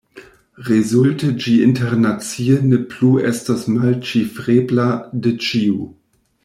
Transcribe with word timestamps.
Rezulte 0.69 1.27
ĝi 1.43 1.53
internacie 1.65 2.57
ne 2.71 2.81
plu 2.95 3.13
estos 3.35 3.69
malĉifrebla 3.77 4.91
de 5.27 5.39
ĉiu. 5.49 5.89